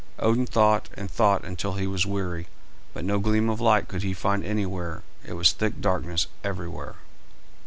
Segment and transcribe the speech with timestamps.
[0.17, 2.47] Odin thought and thought until he was weary,
[2.91, 6.95] but no gleam of light could he find anywhere; it was thick darkness everywhere.